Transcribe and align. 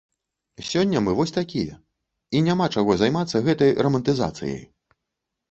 Сёння 0.69 1.01
мы 1.07 1.11
вось 1.19 1.33
такія, 1.39 1.75
і 2.39 2.41
няма 2.49 2.65
чаго 2.77 2.91
займацца 3.03 3.43
гэтай 3.51 3.71
рамантызацыяй. 3.89 4.59